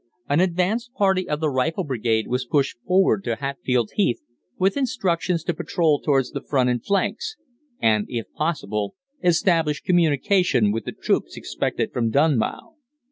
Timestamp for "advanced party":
0.39-1.29